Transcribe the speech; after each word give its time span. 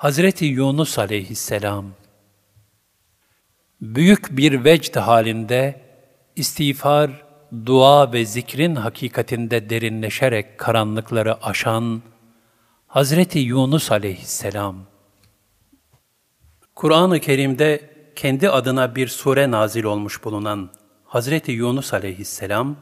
Hazreti 0.00 0.44
Yunus 0.44 0.98
aleyhisselam 0.98 1.86
büyük 3.80 4.36
bir 4.36 4.64
vecd 4.64 4.96
halinde 4.96 5.80
istiğfar, 6.36 7.24
dua 7.66 8.12
ve 8.12 8.24
zikrin 8.24 8.76
hakikatinde 8.76 9.70
derinleşerek 9.70 10.58
karanlıkları 10.58 11.44
aşan 11.44 12.02
Hazreti 12.86 13.38
Yunus 13.38 13.92
aleyhisselam. 13.92 14.76
Kur'an-ı 16.74 17.20
Kerim'de 17.20 17.90
kendi 18.16 18.50
adına 18.50 18.94
bir 18.94 19.08
sure 19.08 19.50
nazil 19.50 19.84
olmuş 19.84 20.24
bulunan 20.24 20.70
Hazreti 21.04 21.52
Yunus 21.52 21.94
aleyhisselam, 21.94 22.76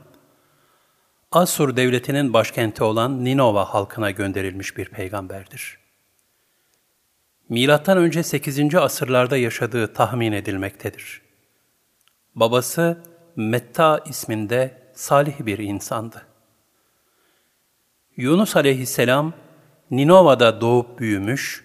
Asur 1.33 1.77
devletinin 1.77 2.33
başkenti 2.33 2.85
olan 2.85 3.25
Ninova 3.25 3.65
halkına 3.65 4.11
gönderilmiş 4.11 4.77
bir 4.77 4.89
peygamberdir. 4.89 5.88
Önce 7.51 8.23
8. 8.23 8.75
asırlarda 8.75 9.37
yaşadığı 9.37 9.93
tahmin 9.93 10.33
edilmektedir. 10.33 11.23
Babası 12.35 13.03
Metta 13.37 14.01
isminde 14.07 14.93
salih 14.95 15.47
bir 15.47 15.59
insandı. 15.59 16.27
Yunus 18.17 18.57
aleyhisselam 18.57 19.33
Ninova'da 19.91 20.61
doğup 20.61 20.99
büyümüş, 20.99 21.65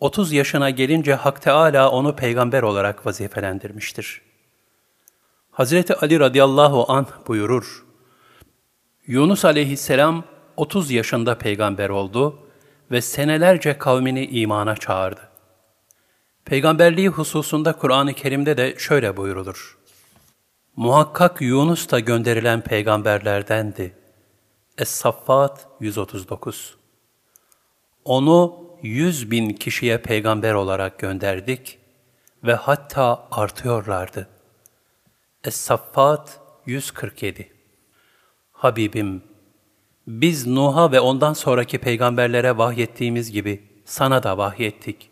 30 0.00 0.32
yaşına 0.32 0.70
gelince 0.70 1.14
Hak 1.14 1.42
Teala 1.42 1.90
onu 1.90 2.16
peygamber 2.16 2.62
olarak 2.62 3.06
vazifelendirmiştir. 3.06 4.22
Hazreti 5.50 5.94
Ali 5.94 6.20
radıyallahu 6.20 6.92
anh 6.92 7.08
buyurur, 7.26 7.84
Yunus 9.06 9.44
aleyhisselam 9.44 10.24
30 10.56 10.90
yaşında 10.90 11.38
peygamber 11.38 11.88
oldu 11.88 12.41
ve 12.92 13.00
senelerce 13.00 13.78
kavmini 13.78 14.26
imana 14.26 14.76
çağırdı. 14.76 15.28
Peygamberliği 16.44 17.08
hususunda 17.08 17.72
Kur'an-ı 17.72 18.14
Kerim'de 18.14 18.56
de 18.56 18.78
şöyle 18.78 19.16
buyurulur. 19.16 19.78
Muhakkak 20.76 21.40
Yunus 21.40 21.90
da 21.90 22.00
gönderilen 22.00 22.60
peygamberlerdendi. 22.60 23.96
Es-Saffat 24.78 25.66
139 25.80 26.76
Onu 28.04 28.62
yüz 28.82 29.30
bin 29.30 29.50
kişiye 29.50 29.98
peygamber 29.98 30.54
olarak 30.54 30.98
gönderdik 30.98 31.78
ve 32.44 32.54
hatta 32.54 33.28
artıyorlardı. 33.30 34.28
Es-Saffat 35.44 36.28
147 36.66 37.52
Habibim, 38.52 39.22
biz 40.06 40.46
Nuh'a 40.46 40.92
ve 40.92 41.00
ondan 41.00 41.32
sonraki 41.32 41.78
peygamberlere 41.78 42.58
vahyettiğimiz 42.58 43.32
gibi 43.32 43.68
sana 43.84 44.22
da 44.22 44.38
vahyettik. 44.38 45.10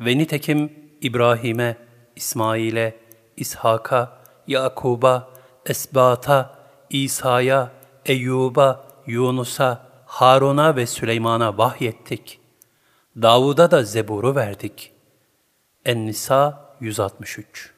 Ve 0.00 0.18
nitekim 0.18 0.72
İbrahim'e, 1.00 1.76
İsmail'e, 2.16 2.96
İshak'a, 3.36 4.18
Yakub'a, 4.46 5.30
Esbat'a, 5.66 6.58
İsa'ya, 6.90 7.72
Eyyub'a, 8.06 8.86
Yunus'a, 9.06 9.86
Harun'a 10.06 10.76
ve 10.76 10.86
Süleyman'a 10.86 11.58
vahyettik. 11.58 12.40
Davud'a 13.16 13.70
da 13.70 13.82
Zebur'u 13.84 14.34
verdik. 14.34 14.92
En-Nisa 15.84 16.74
163 16.80 17.75